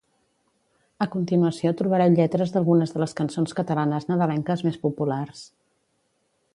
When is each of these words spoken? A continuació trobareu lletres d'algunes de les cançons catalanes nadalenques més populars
A 1.05 1.07
continuació 1.15 1.73
trobareu 1.81 2.15
lletres 2.21 2.55
d'algunes 2.55 2.95
de 2.97 3.03
les 3.05 3.15
cançons 3.21 3.55
catalanes 3.61 4.11
nadalenques 4.13 4.69
més 4.71 4.83
populars 4.89 5.49